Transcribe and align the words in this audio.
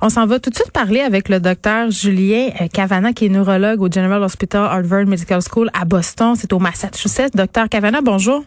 On 0.00 0.08
s'en 0.08 0.26
va 0.26 0.40
tout 0.40 0.50
de 0.50 0.54
suite 0.54 0.72
parler 0.72 1.00
avec 1.00 1.28
le 1.28 1.40
docteur 1.40 1.90
Julien 1.90 2.50
euh, 2.60 2.68
Cavana, 2.68 3.12
qui 3.12 3.26
est 3.26 3.28
neurologue 3.28 3.80
au 3.80 3.90
General 3.90 4.22
Hospital 4.22 4.64
Harvard 4.64 5.06
Medical 5.06 5.40
School 5.42 5.70
à 5.72 5.84
Boston. 5.84 6.34
C'est 6.36 6.52
au 6.52 6.58
Massachusetts. 6.58 7.34
Docteur 7.34 7.68
Cavana, 7.68 8.00
bonjour. 8.02 8.44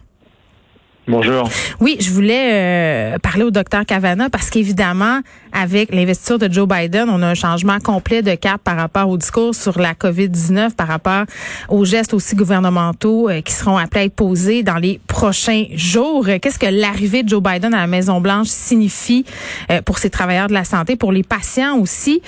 Bonjour. 1.08 1.48
Oui, 1.80 1.96
je 2.00 2.10
voulais 2.10 3.14
euh, 3.14 3.18
parler 3.18 3.44
au 3.44 3.52
docteur 3.52 3.86
Cavana 3.86 4.28
parce 4.28 4.50
qu'évidemment, 4.50 5.20
avec 5.52 5.94
l'investiture 5.94 6.40
de 6.40 6.52
Joe 6.52 6.66
Biden, 6.66 7.08
on 7.08 7.22
a 7.22 7.28
un 7.28 7.34
changement 7.34 7.78
complet 7.78 8.22
de 8.22 8.34
cap 8.34 8.60
par 8.64 8.76
rapport 8.76 9.08
au 9.08 9.16
discours 9.16 9.54
sur 9.54 9.78
la 9.78 9.94
COVID-19, 9.94 10.74
par 10.74 10.88
rapport 10.88 11.26
aux 11.68 11.84
gestes 11.84 12.12
aussi 12.12 12.34
gouvernementaux 12.34 13.30
euh, 13.30 13.40
qui 13.40 13.52
seront 13.52 13.76
appelés 13.76 14.00
à 14.00 14.04
être 14.06 14.16
posés 14.16 14.64
dans 14.64 14.78
les 14.78 14.98
prochains 15.06 15.66
jours. 15.74 16.26
Qu'est-ce 16.42 16.58
que 16.58 16.66
l'arrivée 16.66 17.22
de 17.22 17.28
Joe 17.28 17.42
Biden 17.42 17.72
à 17.72 17.78
la 17.78 17.86
Maison-Blanche 17.86 18.48
signifie 18.48 19.24
euh, 19.70 19.82
pour 19.82 19.98
ces 19.98 20.10
travailleurs 20.10 20.48
de 20.48 20.54
la 20.54 20.64
santé, 20.64 20.96
pour 20.96 21.12
les 21.12 21.22
patients 21.22 21.78
aussi? 21.78 22.20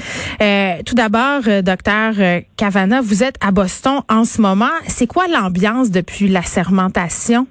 tout 0.85 0.95
d'abord, 0.95 1.43
docteur 1.63 2.15
Cavana, 2.57 3.01
vous 3.01 3.23
êtes 3.23 3.37
à 3.41 3.51
Boston 3.51 4.03
en 4.09 4.25
ce 4.25 4.41
moment. 4.41 4.67
C'est 4.87 5.07
quoi 5.07 5.27
l'ambiance 5.27 5.91
depuis 5.91 6.29
la 6.29 6.43
sermentation? 6.43 7.47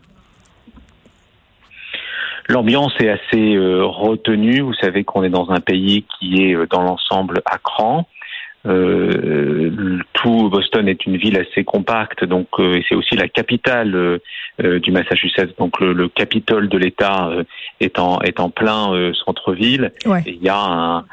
L'ambiance 2.48 2.94
est 3.00 3.09
assez 3.09 3.56
euh, 3.56 3.84
retenue. 3.86 4.62
Vous 4.62 4.73
savez 4.76 5.03
qu'on 5.03 5.23
est 5.23 5.30
dans 5.30 5.50
un 5.52 5.59
pays 5.59 6.06
qui 6.17 6.44
est 6.44 6.56
euh, 6.56 6.66
dans 6.70 6.81
l'ensemble 6.81 7.42
à 7.45 7.58
cran. 7.58 8.08
Euh, 8.66 10.00
tout 10.14 10.50
Boston 10.50 10.89
est 10.89 11.06
une 11.06 11.16
ville 11.16 11.38
assez 11.38 11.64
compacte, 11.64 12.26
donc 12.26 12.48
euh, 12.59 12.81
c'est 12.89 12.95
aussi 12.95 13.16
la 13.16 13.30
capitale 13.30 14.20
du 14.59 14.92
Massachusetts. 14.92 15.58
Donc 15.58 15.80
le, 15.80 15.94
le 15.94 16.09
Capitole 16.09 16.67
de 16.67 16.78
l'État 16.78 17.30
est 17.80 17.98
en 18.00 18.20
est 18.22 18.39
en 18.39 18.50
plein 18.50 19.11
centre-ville. 19.23 19.92
Il 20.26 20.42
y 20.42 20.50
a 20.50 20.59
un, 20.59 21.06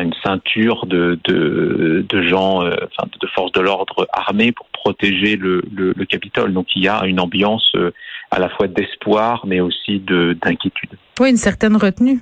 une 0.00 0.14
ceinture 0.24 0.86
de 0.86 1.18
de, 1.24 2.06
de 2.08 2.22
gens, 2.22 2.58
enfin 2.60 3.08
de 3.20 3.26
forces 3.34 3.52
de 3.52 3.60
l'ordre 3.60 4.06
armées 4.12 4.52
pour 4.52 4.68
protéger 4.68 5.36
le, 5.36 5.62
le, 5.74 5.92
le 5.94 6.04
Capitole. 6.06 6.52
Donc 6.54 6.68
il 6.76 6.84
y 6.84 6.88
a 6.88 7.04
une 7.04 7.20
ambiance 7.20 7.72
à 8.32 8.38
la 8.38 8.48
fois 8.48 8.66
d'espoir, 8.66 9.44
mais 9.46 9.60
aussi 9.60 10.00
d'inquiétude. 10.00 10.90
Oui, 11.20 11.30
une 11.30 11.36
certaine 11.36 11.76
retenue. 11.76 12.20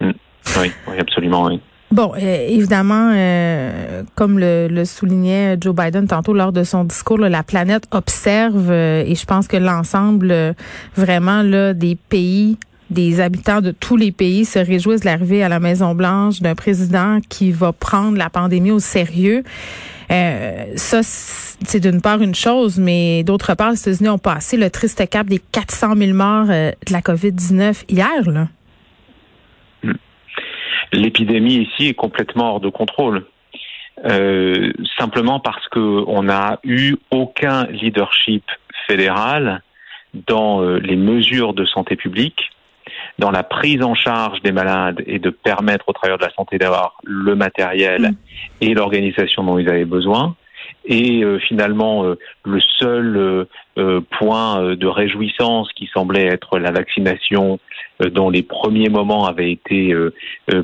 Mm. 0.00 0.10
Oui, 0.58 0.72
oui, 0.88 0.98
absolument, 0.98 1.44
oui. 1.44 1.60
Bon, 1.92 2.12
euh, 2.16 2.46
évidemment, 2.48 3.12
euh, 3.14 4.02
comme 4.16 4.38
le, 4.38 4.84
soulignait 4.84 5.56
Joe 5.60 5.74
Biden 5.74 6.06
tantôt 6.06 6.32
lors 6.32 6.50
de 6.50 6.64
son 6.64 6.84
discours, 6.84 7.18
la 7.18 7.42
planète 7.42 7.84
observe 7.92 8.70
euh, 8.70 9.04
et 9.06 9.14
je 9.14 9.24
pense 9.24 9.46
que 9.46 9.56
l'ensemble 9.56 10.54
vraiment 10.96 11.42
là, 11.42 11.74
des 11.74 11.94
pays, 11.94 12.58
des 12.90 13.20
habitants 13.20 13.60
de 13.60 13.70
tous 13.70 13.96
les 13.96 14.12
pays 14.12 14.44
se 14.44 14.58
réjouissent 14.58 15.02
de 15.02 15.06
l'arrivée 15.06 15.42
à 15.42 15.48
la 15.48 15.60
Maison 15.60 15.94
Blanche 15.94 16.40
d'un 16.40 16.54
président 16.54 17.20
qui 17.28 17.52
va 17.52 17.72
prendre 17.72 18.16
la 18.16 18.30
pandémie 18.30 18.72
au 18.72 18.80
sérieux. 18.80 19.44
Ça, 20.08 21.00
c'est 21.02 21.80
d'une 21.80 22.00
part 22.00 22.22
une 22.22 22.34
chose, 22.34 22.78
mais 22.78 23.24
d'autre 23.24 23.54
part, 23.54 23.70
les 23.70 23.80
États-Unis 23.80 24.08
ont 24.08 24.18
passé 24.18 24.56
le 24.56 24.70
triste 24.70 25.08
cap 25.08 25.26
des 25.26 25.40
400 25.52 25.96
000 25.96 26.12
morts 26.12 26.46
de 26.46 26.92
la 26.92 27.00
COVID-19 27.00 27.84
hier. 27.88 28.30
Là 28.30 28.48
l'épidémie 30.92 31.56
ici 31.56 31.88
est 31.88 31.94
complètement 31.94 32.52
hors 32.52 32.60
de 32.60 32.68
contrôle. 32.68 33.26
Euh, 34.04 34.72
simplement 34.98 35.40
parce 35.40 35.66
qu'on 35.68 36.22
n'a 36.22 36.60
eu 36.64 36.96
aucun 37.10 37.66
leadership 37.66 38.44
fédéral 38.86 39.62
dans 40.26 40.62
euh, 40.62 40.78
les 40.78 40.96
mesures 40.96 41.54
de 41.54 41.64
santé 41.64 41.96
publique, 41.96 42.50
dans 43.18 43.30
la 43.30 43.42
prise 43.42 43.82
en 43.82 43.94
charge 43.94 44.40
des 44.42 44.52
malades 44.52 45.02
et 45.06 45.18
de 45.18 45.30
permettre 45.30 45.88
aux 45.88 45.92
travailleurs 45.92 46.18
de 46.18 46.24
la 46.24 46.32
santé 46.32 46.58
d'avoir 46.58 46.98
le 47.04 47.34
matériel 47.34 48.02
mm. 48.02 48.16
et 48.60 48.74
l'organisation 48.74 49.44
dont 49.44 49.58
ils 49.58 49.68
avaient 49.68 49.84
besoin. 49.84 50.36
Et 50.84 51.24
euh, 51.24 51.38
finalement, 51.38 52.04
euh, 52.04 52.18
le 52.44 52.60
seul 52.60 53.46
euh, 53.78 54.00
point 54.18 54.74
de 54.74 54.86
réjouissance 54.86 55.72
qui 55.72 55.88
semblait 55.92 56.26
être 56.26 56.58
la 56.58 56.70
vaccination, 56.70 57.58
dont 58.00 58.30
les 58.30 58.42
premiers 58.42 58.90
moments 58.90 59.26
avaient 59.26 59.50
été 59.50 59.94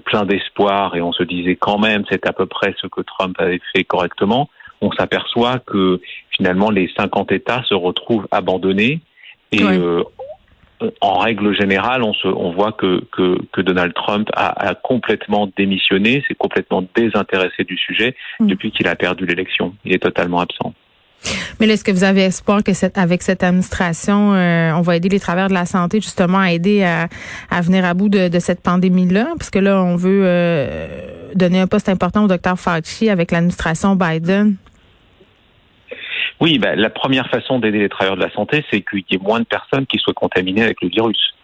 pleins 0.05 0.25
d'espoir, 0.25 0.97
et 0.97 1.01
on 1.01 1.13
se 1.13 1.23
disait 1.23 1.57
quand 1.57 1.79
même 1.79 2.05
c'est 2.11 2.27
à 2.27 2.33
peu 2.33 2.47
près 2.47 2.75
ce 2.81 2.87
que 2.87 3.01
Trump 3.01 3.35
avait 3.39 3.61
fait 3.75 3.85
correctement, 3.85 4.51
on 4.83 4.93
s'aperçoit 4.93 5.59
que 5.59 6.01
finalement 6.31 6.71
les 6.71 6.91
50 6.97 7.33
États 7.33 7.63
se 7.65 7.75
retrouvent 7.75 8.29
abandonnés 8.31 9.01
et 9.51 9.63
en 11.01 11.19
règle 11.19 11.55
générale, 11.55 12.03
on, 12.03 12.13
se, 12.15 12.29
on 12.29 12.53
voit 12.53 12.73
que, 12.73 13.05
que, 13.13 13.39
que 13.53 13.61
Donald 13.61 13.95
Trump 13.95 14.29
a, 14.35 14.71
a 14.71 14.75
complètement 14.75 15.51
démissionné, 15.57 16.25
s'est 16.27 16.35
complètement 16.35 16.85
désintéressé 16.95 17.65
du 17.65 17.77
sujet 17.77 18.15
mm. 18.41 18.47
depuis 18.47 18.71
qu'il 18.71 18.89
a 18.89 18.97
perdu 18.97 19.27
l'élection. 19.27 19.75
Il 19.85 19.95
est 19.95 20.03
totalement 20.03 20.41
absent. 20.41 20.75
Mais 21.61 21.69
est-ce 21.69 21.85
que 21.85 21.93
vous 21.93 22.05
avez 22.05 22.23
espoir 22.23 22.65
que 22.65 22.73
cette, 22.73 22.99
avec 22.99 23.23
cette 23.23 23.45
administration, 23.45 24.35
euh, 24.35 24.73
on 24.73 24.81
va 24.81 24.97
aider 24.97 25.09
les 25.09 25.21
travailleurs 25.21 25.49
de 25.49 25.55
la 25.55 25.67
santé 25.67 26.01
justement 26.01 26.39
à 26.39 26.51
aider 26.51 26.83
à, 26.83 27.09
à 27.51 27.61
venir 27.61 27.85
à 27.85 27.95
bout 27.95 28.09
de, 28.09 28.29
de 28.29 28.39
cette 28.41 28.61
pandémie-là? 28.61 29.29
Parce 29.39 29.51
que 29.51 29.61
là, 29.61 29.83
on 29.83 29.95
veut 29.95 30.23
euh, 30.25 31.31
donner 31.35 31.61
un 31.61 31.69
poste 31.69 31.89
important 31.89 32.25
au 32.25 32.29
docteur 32.29 32.59
Fauci 32.59 33.09
avec 33.09 33.31
l'administration 33.31 33.95
Biden. 33.95 34.57
Oui, 36.43 36.59
ben, 36.59 36.77
la 36.77 36.91
première 36.91 37.29
façon 37.29 37.61
d'aider 37.61 37.79
les 37.79 37.89
travailleurs 37.89 38.17
de 38.17 38.25
la 38.25 38.33
santé, 38.33 38.65
c'est 38.69 38.81
qu'il 38.81 39.05
y 39.09 39.15
ait 39.15 39.23
moins 39.23 39.39
de 39.39 39.45
personnes 39.45 39.87
qui 39.87 39.99
soient 39.99 40.13
contaminées 40.13 40.65
avec 40.65 40.83
le 40.83 40.89
virus. 40.89 41.35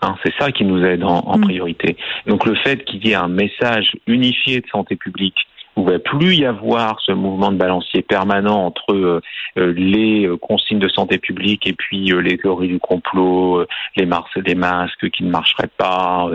Hein, 0.00 0.16
c'est 0.24 0.34
ça 0.36 0.50
qui 0.50 0.64
nous 0.64 0.84
aide 0.84 1.04
en, 1.04 1.38
mm. 1.38 1.42
priorité. 1.42 1.96
Donc 2.26 2.44
le 2.44 2.56
fait 2.56 2.84
qu'il 2.84 3.06
y 3.06 3.12
ait 3.12 3.14
un 3.14 3.28
message 3.28 3.92
unifié 4.08 4.60
de 4.60 4.66
santé 4.66 4.96
publique 4.96 5.46
où 5.76 5.82
il 5.82 5.86
ne 5.86 5.92
va 5.92 5.98
plus 6.00 6.34
y 6.34 6.44
avoir 6.44 7.00
ce 7.06 7.12
mouvement 7.12 7.52
de 7.52 7.56
balancier 7.56 8.02
permanent 8.02 8.66
entre 8.66 8.92
euh, 8.92 9.20
euh, 9.58 9.72
les 9.76 10.26
euh, 10.26 10.36
consignes 10.36 10.80
de 10.80 10.88
santé 10.88 11.18
publique 11.18 11.64
et 11.68 11.72
puis 11.72 12.06
les 12.06 12.36
théories 12.36 12.66
du 12.66 12.80
complot, 12.80 13.64
les, 13.96 14.08
des 14.44 14.54
masques 14.56 15.08
qui 15.10 15.22
ne 15.22 15.30
marcheraient 15.30 15.70
pas, 15.78 16.28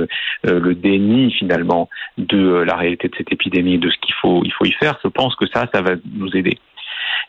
le 0.45 0.73
déni 0.75 1.33
finalement 1.33 1.89
de 2.17 2.63
la 2.65 2.77
réalité 2.77 3.09
de 3.09 3.15
cette 3.17 3.33
épidémie 3.33 3.73
et 3.73 3.79
de 3.79 3.89
ce 3.89 3.97
qu'il 3.97 4.15
faut, 4.21 4.43
il 4.45 4.53
faut 4.53 4.65
y 4.65 4.71
faire. 4.71 4.97
Je 5.03 5.09
pense 5.09 5.35
que 5.35 5.45
ça, 5.53 5.67
ça 5.73 5.81
va 5.81 5.95
nous 6.15 6.33
aider. 6.37 6.57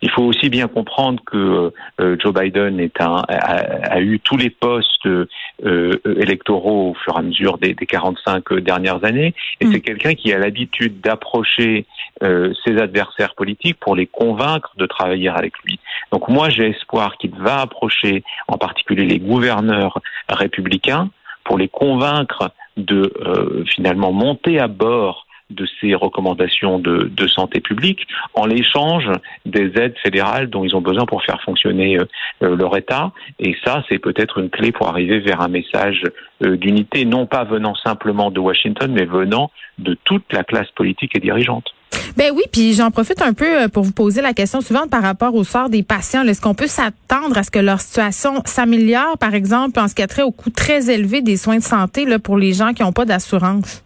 Il 0.03 0.11
faut 0.11 0.23
aussi 0.23 0.49
bien 0.49 0.69
comprendre 0.69 1.21
que 1.25 1.73
euh, 2.01 2.17
Joe 2.21 2.33
Biden 2.33 2.79
est 2.79 3.01
un, 3.01 3.23
a, 3.29 4.01
eu 4.01 4.21
tous 4.21 4.37
les 4.37 4.51
postes 4.51 5.07
euh, 5.07 6.01
électoraux 6.05 6.91
au 6.91 6.95
fur 6.95 7.15
et 7.17 7.19
à 7.19 7.23
mesure 7.23 7.59
des, 7.59 7.75
des 7.75 7.87
45 7.87 8.55
dernières 8.55 9.05
années, 9.05 9.35
et 9.61 9.67
mm. 9.67 9.73
c'est 9.73 9.81
quelqu'un 9.81 10.15
qui 10.15 10.33
a 10.33 10.39
l'habitude 10.39 11.01
d'approcher 11.01 11.87
euh, 12.23 12.53
ses 12.65 12.79
adversaires 12.79 13.35
politiques 13.35 13.79
pour 13.81 13.97
les 13.97 14.07
convaincre 14.07 14.73
de 14.77 14.87
travailler 14.87 15.29
avec 15.29 15.55
lui. 15.65 15.79
Donc 16.13 16.29
moi, 16.29 16.49
j'ai 16.49 16.71
espoir 16.71 17.17
qu'il 17.19 17.35
va 17.35 17.61
approcher 17.61 18.23
en 18.47 18.57
particulier 18.59 19.05
les 19.05 19.19
gouverneurs 19.19 19.99
républicains 20.29 21.11
pour 21.45 21.59
les 21.59 21.69
convaincre 21.69 22.51
de 22.77 23.13
finalement 23.67 24.13
monter 24.13 24.61
à 24.61 24.69
bord 24.69 25.27
de 25.51 25.67
ces 25.81 25.95
recommandations 25.95 26.79
de, 26.79 27.11
santé 27.29 27.61
publique 27.61 28.07
en 28.35 28.47
l'échange 28.47 29.09
des 29.45 29.71
aides 29.77 29.95
fédérales 30.03 30.49
dont 30.49 30.65
ils 30.65 30.75
ont 30.75 30.81
besoin 30.81 31.05
pour 31.05 31.23
faire 31.23 31.41
fonctionner 31.43 31.99
euh, 31.99 32.05
euh, 32.43 32.57
leur 32.57 32.77
État. 32.77 33.13
Et 33.39 33.55
ça, 33.65 33.85
c'est 33.89 33.99
peut-être 33.99 34.39
une 34.39 34.49
clé 34.49 34.73
pour 34.73 34.89
arriver 34.89 35.21
vers 35.21 35.43
un 35.43 35.49
message 35.49 36.03
euh, 36.43 36.57
d'unité, 36.57 37.05
non 37.05 37.27
pas 37.27 37.45
venant 37.45 37.75
simplement 37.75 38.31
de 38.31 38.41
Washington, 38.41 38.91
mais 38.93 39.05
venant 39.05 39.51
de 39.79 39.97
toute 40.05 40.25
la 40.33 40.43
classe 40.43 40.71
politique 40.75 41.17
et 41.17 41.21
dirigeante. 41.21 41.67
Ben 42.17 42.33
oui, 42.35 42.43
puis 42.51 42.73
j'en 42.73 42.91
profite 42.91 43.23
un 43.23 43.35
peu 43.35 43.69
pour 43.69 43.85
vous 43.85 43.93
poser 43.93 44.23
la 44.23 44.33
question 44.33 44.61
suivante 44.61 44.91
par 44.91 45.03
rapport 45.03 45.35
au 45.35 45.45
sort 45.45 45.69
des 45.69 45.83
patients. 45.83 46.25
Est-ce 46.25 46.41
qu'on 46.41 46.55
peut 46.55 46.67
s'attendre 46.67 47.37
à 47.37 47.43
ce 47.43 47.51
que 47.51 47.59
leur 47.59 47.81
situation 47.81 48.43
s'améliore, 48.45 49.19
par 49.19 49.35
exemple, 49.35 49.79
en 49.79 49.87
ce 49.87 49.95
qui 49.95 50.03
a 50.03 50.07
trait 50.07 50.23
au 50.23 50.33
coût 50.33 50.51
très 50.51 50.91
élevé 50.91 51.21
des 51.21 51.37
soins 51.37 51.59
de 51.59 51.63
santé 51.63 52.07
là, 52.07 52.19
pour 52.19 52.39
les 52.39 52.55
gens 52.55 52.73
qui 52.73 52.83
n'ont 52.83 52.93
pas 52.93 53.05
d'assurance? 53.05 53.85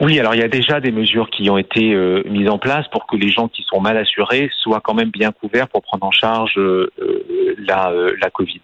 Oui, 0.00 0.18
alors 0.18 0.34
il 0.34 0.40
y 0.40 0.44
a 0.44 0.48
déjà 0.48 0.80
des 0.80 0.92
mesures 0.92 1.28
qui 1.28 1.50
ont 1.50 1.58
été 1.58 1.92
euh, 1.92 2.22
mises 2.24 2.48
en 2.48 2.58
place 2.58 2.88
pour 2.88 3.06
que 3.06 3.16
les 3.16 3.30
gens 3.30 3.48
qui 3.48 3.62
sont 3.64 3.82
mal 3.82 3.98
assurés 3.98 4.50
soient 4.56 4.80
quand 4.80 4.94
même 4.94 5.10
bien 5.10 5.30
couverts 5.30 5.68
pour 5.68 5.82
prendre 5.82 6.06
en 6.06 6.10
charge 6.10 6.54
euh, 6.56 6.90
euh, 7.00 7.54
la, 7.58 7.92
la 8.18 8.30
Covid. 8.30 8.62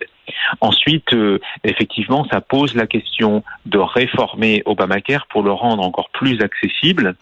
Ensuite, 0.60 1.14
effectivement, 1.64 2.26
ça 2.30 2.40
pose 2.40 2.74
la 2.74 2.86
question 2.86 3.42
de 3.66 3.78
réformer 3.78 4.62
Obamacare 4.64 5.26
pour 5.28 5.42
le 5.42 5.52
rendre 5.52 5.82
encore 5.84 6.08
plus 6.10 6.40
accessible 6.40 7.16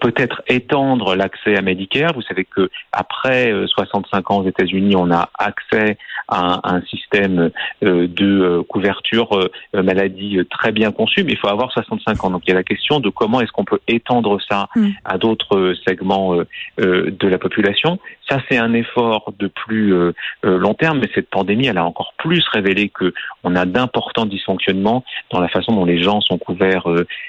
peut-être 0.00 0.42
étendre 0.48 1.14
l'accès 1.14 1.56
à 1.56 1.62
Medicare. 1.62 2.12
Vous 2.14 2.22
savez 2.22 2.44
que 2.44 2.70
après 2.92 3.52
65 3.66 4.18
euh, 4.18 4.34
ans 4.34 4.38
aux 4.38 4.48
États-Unis, 4.48 4.94
on 4.96 5.10
a 5.10 5.30
accès 5.38 5.98
à 6.28 6.60
un, 6.74 6.82
système 6.82 7.50
euh, 7.82 8.06
de 8.08 8.62
couverture 8.68 9.48
maladie 9.74 10.38
très 10.50 10.72
bien 10.72 10.92
conçu, 10.92 11.24
mais 11.24 11.32
il 11.32 11.38
faut 11.38 11.48
avoir 11.48 11.72
65 11.72 12.24
ans. 12.24 12.30
Donc 12.30 12.42
il 12.46 12.50
y 12.50 12.52
a 12.52 12.56
la 12.56 12.62
question 12.62 13.00
de 13.00 13.10
comment 13.10 13.40
est-ce 13.40 13.52
qu'on 13.52 13.64
peut 13.64 13.80
étendre 13.88 14.38
ça 14.48 14.68
mm. 14.76 14.88
à 15.04 15.18
d'autres 15.18 15.74
segments 15.86 16.36
de 16.78 17.28
la 17.28 17.38
population. 17.38 17.98
Ça, 18.28 18.38
c'est 18.48 18.58
un 18.58 18.72
effort 18.74 19.32
de 19.38 19.48
plus 19.48 20.12
long 20.42 20.74
terme, 20.74 21.00
mais 21.00 21.10
cette 21.14 21.30
pandémie, 21.30 21.66
elle 21.66 21.78
a 21.78 21.84
encore 21.84 22.14
plus 22.18 22.46
révélé 22.52 22.88
que 22.88 23.12
on 23.44 23.56
a 23.56 23.64
d'importants 23.64 24.26
dysfonctionnements 24.26 25.04
dans 25.30 25.40
la 25.40 25.48
façon 25.48 25.72
dont 25.72 25.84
les 25.84 26.02
gens 26.02 26.20
sont 26.20 26.38
couverts 26.38 26.86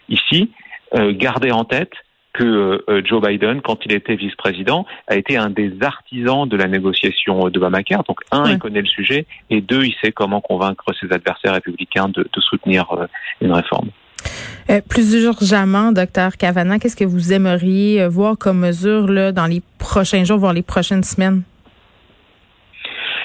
ici. 0.09 0.51
gardez 0.93 1.51
en 1.51 1.63
tête 1.63 1.93
que 2.33 2.83
euh, 2.89 3.01
Joe 3.03 3.21
Biden, 3.21 3.61
quand 3.61 3.85
il 3.85 3.93
était 3.93 4.15
vice-président, 4.15 4.85
a 5.07 5.15
été 5.15 5.37
un 5.37 5.49
des 5.49 5.73
artisans 5.81 6.47
de 6.47 6.55
la 6.55 6.67
négociation 6.67 7.49
d'Obamacare. 7.49 8.03
Donc, 8.03 8.19
un, 8.31 8.51
il 8.51 8.59
connaît 8.59 8.81
le 8.81 8.87
sujet, 8.87 9.25
et 9.49 9.61
deux, 9.61 9.83
il 9.83 9.95
sait 10.01 10.11
comment 10.11 10.41
convaincre 10.41 10.85
ses 10.99 11.11
adversaires 11.11 11.53
républicains 11.53 12.09
de, 12.09 12.27
soutenir 12.39 12.85
euh, 12.93 13.05
une 13.41 13.51
réforme. 13.51 13.89
Euh, 14.69 14.81
plus 14.87 15.13
urgemment, 15.23 15.91
docteur 15.91 16.37
Cavana, 16.37 16.79
qu'est-ce 16.79 16.95
que 16.95 17.05
vous 17.05 17.33
aimeriez 17.33 18.07
voir 18.07 18.37
comme 18.37 18.59
mesure 18.59 19.07
là, 19.07 19.31
dans 19.31 19.45
les 19.45 19.61
prochains 19.77 20.23
jours, 20.23 20.37
voire 20.37 20.53
les 20.53 20.61
prochaines 20.61 21.03
semaines? 21.03 21.43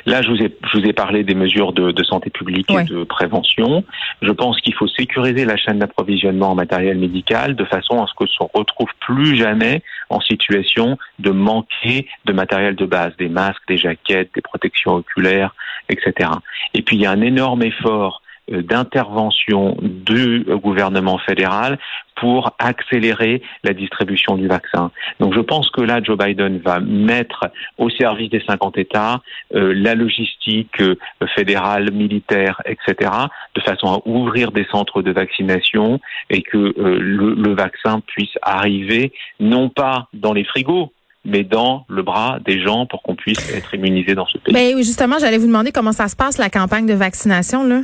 Là, 0.07 0.21
je 0.23 0.29
vous 0.29 0.37
ai, 0.37 0.55
je 0.73 0.79
vous 0.79 0.85
ai 0.85 0.93
parlé 0.93 1.25
des 1.25 1.35
mesures 1.35 1.73
de, 1.73 1.91
de 1.91 2.05
santé 2.05 2.31
publique 2.31 2.71
et 2.71 2.85
de 2.85 3.05
prévention. 3.05 3.85
Je 4.21 4.31
pense 4.31 4.61
qu'il 4.61 4.75
faut 4.75 4.89
sécuriser 4.89 5.45
la 5.45 5.57
chaîne 5.57 5.79
d'approvisionnement 5.79 6.51
en 6.51 6.55
matériel 6.55 6.99
médical 6.99 7.57
de 7.57 7.65
façon 7.65 8.03
à 8.03 8.07
ce 8.07 8.13
que 8.15 8.29
se 8.29 8.43
retrouve 8.55 8.91
plus 9.01 9.37
jamais 9.37 9.83
en 10.11 10.21
situation 10.21 10.99
de 11.19 11.31
manquer 11.31 12.07
de 12.27 12.33
matériel 12.33 12.77
de 12.77 12.87
base, 12.87 13.17
des 13.19 13.29
masques, 13.29 13.63
des 13.69 13.79
jaquettes, 13.79 14.31
des 14.35 14.43
protections 14.43 14.95
oculaires, 14.95 15.55
etc. 15.89 16.31
Et 16.75 16.83
puis 16.83 16.97
il 16.97 17.03
y 17.03 17.07
a 17.07 17.11
un 17.11 17.23
énorme 17.23 17.63
effort 17.63 18.23
d'intervention 18.49 19.77
du 19.81 20.45
gouvernement 20.63 21.19
fédéral 21.19 21.79
pour 22.17 22.55
accélérer 22.59 23.43
la 23.65 23.73
distribution 23.73 24.37
du 24.37 24.47
vaccin. 24.47 24.91
Donc 25.19 25.35
je 25.35 25.41
pense 25.41 25.69
que 25.71 25.81
là, 25.81 26.01
Joe 26.03 26.17
Biden 26.17 26.59
va 26.59 26.79
mettre 26.81 27.47
au 27.79 27.91
service 27.91 28.31
des 28.31 28.43
50 28.47 28.79
États 28.79 29.21
euh, 29.55 29.73
la 29.75 29.95
logistique 29.95 30.81
euh, 30.81 30.97
fédérale, 31.35 31.91
militaire, 31.91 32.63
etc., 32.67 33.11
de 33.55 33.61
façon 33.63 33.89
à 33.89 34.09
ouvrir 34.09 34.53
des 34.53 34.67
centres 34.71 35.03
de 35.03 35.11
vaccination 35.11 36.01
et 36.31 36.43
que 36.43 36.75
le, 36.77 37.35
le 37.35 37.55
vaccin 37.55 38.01
puisse 38.07 38.37
arriver 38.43 39.13
non 39.41 39.69
pas 39.69 40.09
dans 40.13 40.33
les 40.33 40.45
frigos, 40.45 40.93
mais 41.25 41.43
dans 41.43 41.85
le 41.89 42.03
bras 42.03 42.39
des 42.45 42.63
gens 42.63 42.87
pour 42.87 43.03
qu'on 43.03 43.15
puisse 43.15 43.55
être 43.55 43.75
immunisé 43.75 44.15
dans 44.15 44.27
ce 44.27 44.39
pays. 44.39 44.55
Ben 44.55 44.75
oui, 44.75 44.85
justement, 44.85 45.19
j'allais 45.19 45.39
vous 45.39 45.47
demander 45.47 45.73
comment 45.73 45.93
ça 45.93 46.09
se 46.09 46.17
passe 46.17 46.39
la 46.39 46.51
campagne 46.51 46.87
de 46.87 46.95
vaccination 46.95 47.65
là 47.65 47.81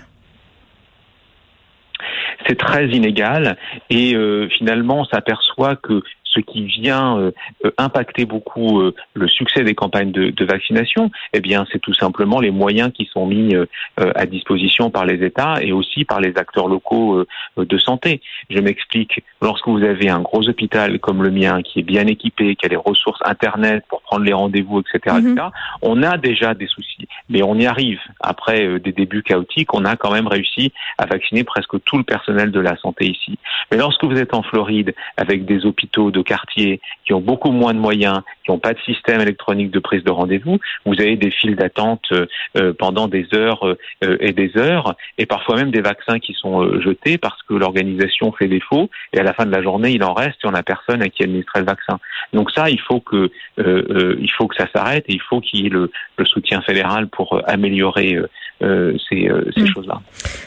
c'est 2.50 2.56
très 2.56 2.88
inégal 2.88 3.56
et 3.90 4.14
euh, 4.14 4.48
finalement 4.48 5.00
on 5.00 5.04
s'aperçoit 5.04 5.76
que 5.76 6.02
ce 6.30 6.40
qui 6.40 6.64
vient 6.64 7.18
euh, 7.18 7.32
euh, 7.64 7.70
impacter 7.76 8.24
beaucoup 8.24 8.80
euh, 8.80 8.94
le 9.14 9.28
succès 9.28 9.64
des 9.64 9.74
campagnes 9.74 10.12
de, 10.12 10.30
de 10.30 10.44
vaccination, 10.44 11.10
eh 11.32 11.40
bien, 11.40 11.66
c'est 11.72 11.80
tout 11.80 11.94
simplement 11.94 12.40
les 12.40 12.50
moyens 12.50 12.92
qui 12.92 13.08
sont 13.12 13.26
mis 13.26 13.54
à 13.96 14.26
disposition 14.26 14.90
par 14.90 15.04
les 15.04 15.24
États 15.24 15.56
et 15.60 15.72
aussi 15.72 16.04
par 16.04 16.20
les 16.20 16.36
acteurs 16.36 16.68
locaux 16.68 17.24
de 17.56 17.78
santé. 17.78 18.20
Je 18.48 18.58
m'explique. 18.58 19.22
Lorsque 19.42 19.66
vous 19.66 19.82
avez 19.82 20.08
un 20.08 20.20
gros 20.20 20.48
hôpital 20.48 20.98
comme 21.00 21.22
le 21.22 21.30
mien, 21.30 21.62
qui 21.62 21.80
est 21.80 21.84
bien 21.84 22.06
équipé, 22.06 22.56
qui 22.56 22.66
a 22.66 22.68
les 22.68 22.76
ressources 22.76 23.20
internet 23.24 23.84
pour 23.88 24.02
prendre 24.02 24.24
les 24.24 24.32
rendez-vous, 24.32 24.80
etc., 24.80 25.16
etc., 25.18 25.32
mhm. 25.34 25.50
on 25.82 26.02
a 26.02 26.16
déjà 26.16 26.54
des 26.54 26.66
soucis, 26.66 27.08
mais 27.28 27.42
on 27.42 27.54
y 27.56 27.66
arrive. 27.66 28.00
Après 28.20 28.78
des 28.78 28.92
débuts 28.92 29.22
chaotiques, 29.22 29.74
on 29.74 29.84
a 29.84 29.96
quand 29.96 30.12
même 30.12 30.28
réussi 30.28 30.72
à 30.98 31.06
vacciner 31.06 31.44
presque 31.44 31.82
tout 31.84 31.98
le 31.98 32.04
personnel 32.04 32.50
de 32.50 32.60
la 32.60 32.76
santé 32.76 33.10
ici. 33.10 33.38
Mais 33.70 33.78
lorsque 33.78 34.04
vous 34.04 34.18
êtes 34.18 34.34
en 34.34 34.42
Floride 34.42 34.94
avec 35.16 35.44
des 35.44 35.66
hôpitaux 35.66 36.10
de 36.10 36.19
quartiers 36.22 36.80
qui 37.04 37.12
ont 37.12 37.20
beaucoup 37.20 37.50
moins 37.50 37.74
de 37.74 37.78
moyens, 37.78 38.20
qui 38.44 38.50
n'ont 38.50 38.58
pas 38.58 38.72
de 38.72 38.80
système 38.80 39.20
électronique 39.20 39.70
de 39.70 39.78
prise 39.78 40.04
de 40.04 40.10
rendez-vous, 40.10 40.58
vous 40.86 40.94
avez 41.00 41.16
des 41.16 41.30
files 41.30 41.56
d'attente 41.56 42.04
euh, 42.12 42.26
euh, 42.56 42.72
pendant 42.76 43.08
des 43.08 43.26
heures 43.34 43.66
euh, 43.66 44.16
et 44.20 44.32
des 44.32 44.52
heures, 44.56 44.94
et 45.18 45.26
parfois 45.26 45.56
même 45.56 45.70
des 45.70 45.80
vaccins 45.80 46.18
qui 46.18 46.34
sont 46.34 46.80
jetés 46.80 47.18
parce 47.18 47.42
que 47.42 47.54
l'organisation 47.54 48.32
fait 48.32 48.48
défaut, 48.48 48.90
et 49.12 49.18
à 49.18 49.22
la 49.22 49.32
fin 49.32 49.46
de 49.46 49.52
la 49.52 49.62
journée, 49.62 49.90
il 49.90 50.04
en 50.04 50.14
reste 50.14 50.36
et 50.44 50.46
on 50.46 50.52
n'a 50.52 50.62
personne 50.62 51.02
à 51.02 51.08
qui 51.08 51.22
administrer 51.22 51.60
le 51.60 51.66
vaccin. 51.66 51.98
Donc 52.32 52.50
ça, 52.50 52.70
il 52.70 52.80
faut 52.80 53.00
que 53.00 53.30
il 53.58 54.30
faut 54.36 54.46
que 54.46 54.56
ça 54.56 54.66
s'arrête 54.74 55.04
et 55.08 55.14
il 55.14 55.22
faut 55.22 55.40
qu'il 55.40 55.62
y 55.62 55.66
ait 55.66 55.70
le, 55.70 55.90
soutien 56.24 56.60
fédéral 56.62 57.08
pour 57.08 57.40
améliorer 57.46 58.18
ces, 58.60 58.98
ces 59.08 59.62
hmm. 59.62 59.66
choses-là. 59.66 60.00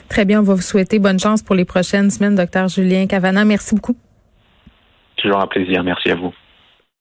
Très 0.10 0.25
bien, 0.25 0.40
on 0.40 0.44
va 0.44 0.54
vous 0.54 0.62
souhaiter 0.62 1.00
bonne 1.00 1.20
chance 1.20 1.42
pour 1.42 1.56
les 1.56 1.66
prochaines 1.66 2.10
semaines, 2.10 2.36
docteur 2.36 2.68
Julien 2.68 3.08
Cavana. 3.08 3.44
Merci 3.46 3.75
beaucoup 3.75 3.96
toujours 5.24 5.42
un 5.42 5.48
plaisir. 5.48 5.84
Merci 5.84 6.12
à 6.12 6.16
vous. 6.16 6.34